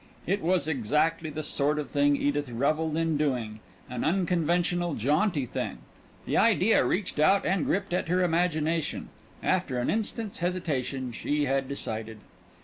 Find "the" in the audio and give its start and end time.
1.29-1.43, 6.25-6.37